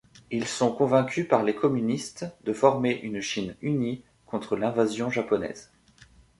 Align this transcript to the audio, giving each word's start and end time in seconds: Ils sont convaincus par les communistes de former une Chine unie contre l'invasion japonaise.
Ils 0.31 0.47
sont 0.47 0.71
convaincus 0.71 1.27
par 1.27 1.43
les 1.43 1.53
communistes 1.53 2.25
de 2.43 2.53
former 2.53 2.99
une 3.01 3.21
Chine 3.21 3.55
unie 3.61 4.03
contre 4.25 4.55
l'invasion 4.55 5.11
japonaise. 5.11 5.71